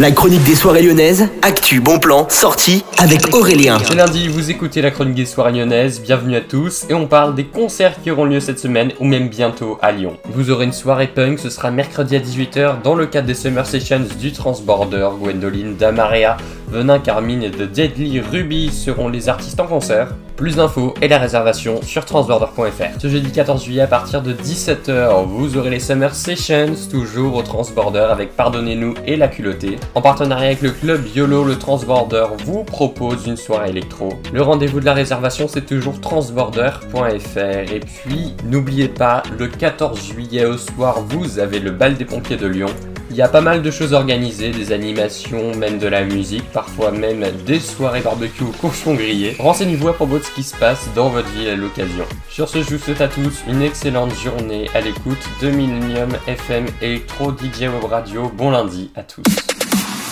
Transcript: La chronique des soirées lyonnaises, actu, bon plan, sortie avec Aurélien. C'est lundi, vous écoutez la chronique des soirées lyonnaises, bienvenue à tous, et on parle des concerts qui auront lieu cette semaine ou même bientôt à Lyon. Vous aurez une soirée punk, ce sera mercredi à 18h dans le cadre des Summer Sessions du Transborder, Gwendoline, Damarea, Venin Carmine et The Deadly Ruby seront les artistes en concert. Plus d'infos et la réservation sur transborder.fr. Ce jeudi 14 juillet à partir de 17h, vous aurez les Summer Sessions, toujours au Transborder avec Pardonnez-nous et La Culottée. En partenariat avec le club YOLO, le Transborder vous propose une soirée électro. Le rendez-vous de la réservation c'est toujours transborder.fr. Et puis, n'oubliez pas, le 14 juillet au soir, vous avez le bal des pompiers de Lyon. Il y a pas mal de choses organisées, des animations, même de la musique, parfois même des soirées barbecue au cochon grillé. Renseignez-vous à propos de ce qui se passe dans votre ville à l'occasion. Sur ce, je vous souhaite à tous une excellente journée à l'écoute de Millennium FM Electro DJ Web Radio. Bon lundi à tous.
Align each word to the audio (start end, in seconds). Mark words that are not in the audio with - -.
La 0.00 0.12
chronique 0.12 0.44
des 0.44 0.54
soirées 0.54 0.80
lyonnaises, 0.80 1.28
actu, 1.42 1.82
bon 1.82 1.98
plan, 1.98 2.26
sortie 2.30 2.86
avec 2.96 3.34
Aurélien. 3.34 3.76
C'est 3.84 3.94
lundi, 3.94 4.28
vous 4.28 4.50
écoutez 4.50 4.80
la 4.80 4.90
chronique 4.90 5.14
des 5.14 5.26
soirées 5.26 5.52
lyonnaises, 5.52 6.00
bienvenue 6.00 6.36
à 6.36 6.40
tous, 6.40 6.86
et 6.88 6.94
on 6.94 7.06
parle 7.06 7.34
des 7.34 7.44
concerts 7.44 8.00
qui 8.02 8.10
auront 8.10 8.24
lieu 8.24 8.40
cette 8.40 8.58
semaine 8.58 8.92
ou 8.98 9.04
même 9.04 9.28
bientôt 9.28 9.78
à 9.82 9.92
Lyon. 9.92 10.16
Vous 10.32 10.50
aurez 10.50 10.64
une 10.64 10.72
soirée 10.72 11.08
punk, 11.08 11.38
ce 11.38 11.50
sera 11.50 11.70
mercredi 11.70 12.16
à 12.16 12.18
18h 12.18 12.80
dans 12.82 12.94
le 12.94 13.04
cadre 13.04 13.26
des 13.26 13.34
Summer 13.34 13.66
Sessions 13.66 14.06
du 14.18 14.32
Transborder, 14.32 15.10
Gwendoline, 15.20 15.76
Damarea, 15.76 16.38
Venin 16.70 17.00
Carmine 17.00 17.42
et 17.42 17.50
The 17.50 17.62
Deadly 17.62 18.20
Ruby 18.20 18.70
seront 18.70 19.08
les 19.08 19.28
artistes 19.28 19.58
en 19.58 19.66
concert. 19.66 20.14
Plus 20.36 20.56
d'infos 20.56 20.94
et 21.02 21.08
la 21.08 21.18
réservation 21.18 21.82
sur 21.82 22.04
transborder.fr. 22.06 22.98
Ce 22.98 23.08
jeudi 23.08 23.30
14 23.30 23.62
juillet 23.62 23.82
à 23.82 23.86
partir 23.86 24.22
de 24.22 24.32
17h, 24.32 25.26
vous 25.26 25.58
aurez 25.58 25.68
les 25.68 25.80
Summer 25.80 26.14
Sessions, 26.14 26.74
toujours 26.90 27.34
au 27.34 27.42
Transborder 27.42 28.06
avec 28.10 28.36
Pardonnez-nous 28.36 28.94
et 29.04 29.16
La 29.16 29.28
Culottée. 29.28 29.76
En 29.94 30.00
partenariat 30.00 30.46
avec 30.46 30.62
le 30.62 30.70
club 30.70 31.02
YOLO, 31.14 31.44
le 31.44 31.58
Transborder 31.58 32.26
vous 32.46 32.64
propose 32.64 33.26
une 33.26 33.36
soirée 33.36 33.70
électro. 33.70 34.14
Le 34.32 34.40
rendez-vous 34.40 34.80
de 34.80 34.86
la 34.86 34.94
réservation 34.94 35.46
c'est 35.48 35.66
toujours 35.66 36.00
transborder.fr. 36.00 37.72
Et 37.72 37.80
puis, 37.80 38.34
n'oubliez 38.44 38.88
pas, 38.88 39.22
le 39.38 39.48
14 39.48 40.02
juillet 40.12 40.46
au 40.46 40.56
soir, 40.56 41.00
vous 41.00 41.38
avez 41.38 41.58
le 41.58 41.72
bal 41.72 41.96
des 41.96 42.04
pompiers 42.04 42.36
de 42.36 42.46
Lyon. 42.46 42.68
Il 43.10 43.16
y 43.16 43.22
a 43.22 43.28
pas 43.28 43.40
mal 43.40 43.60
de 43.60 43.70
choses 43.72 43.92
organisées, 43.92 44.50
des 44.50 44.70
animations, 44.70 45.52
même 45.56 45.80
de 45.80 45.88
la 45.88 46.04
musique, 46.04 46.48
parfois 46.52 46.92
même 46.92 47.24
des 47.44 47.58
soirées 47.58 48.02
barbecue 48.02 48.44
au 48.44 48.52
cochon 48.60 48.94
grillé. 48.94 49.34
Renseignez-vous 49.40 49.88
à 49.88 49.94
propos 49.94 50.18
de 50.18 50.22
ce 50.22 50.30
qui 50.30 50.44
se 50.44 50.56
passe 50.56 50.88
dans 50.94 51.08
votre 51.08 51.28
ville 51.30 51.48
à 51.48 51.56
l'occasion. 51.56 52.04
Sur 52.28 52.48
ce, 52.48 52.62
je 52.62 52.76
vous 52.76 52.78
souhaite 52.78 53.00
à 53.00 53.08
tous 53.08 53.42
une 53.48 53.62
excellente 53.62 54.14
journée 54.14 54.70
à 54.74 54.80
l'écoute 54.80 55.28
de 55.42 55.50
Millennium 55.50 56.10
FM 56.28 56.66
Electro 56.80 57.32
DJ 57.32 57.62
Web 57.62 57.84
Radio. 57.90 58.30
Bon 58.32 58.52
lundi 58.52 58.92
à 58.94 59.02
tous. 59.02 59.24